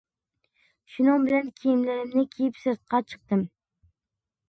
[0.93, 3.49] شۇنىڭ بىلەن كىيىملىرىمنى كىيىپ سىرتقا چىقتىم.